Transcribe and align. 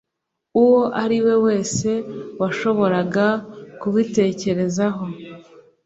uwo 0.61 0.81
ari 1.03 1.17
we 1.25 1.33
wese 1.45 1.89
washoboraga 2.41 3.27
kubitekerezaho 3.79 5.05